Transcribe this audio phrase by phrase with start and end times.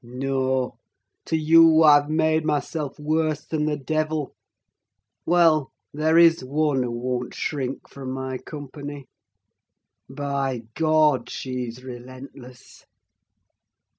[0.03, 0.79] No!
[1.25, 4.33] to you I've made myself worse than the devil.
[5.27, 9.05] Well, there is one who won't shrink from my company!
[10.09, 11.29] By God!
[11.29, 12.83] she's relentless.